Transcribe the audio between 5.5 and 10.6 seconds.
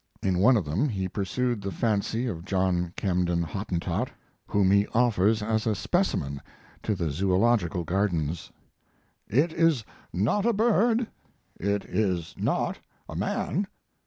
a specimen to the Zoological Gardens. It is not a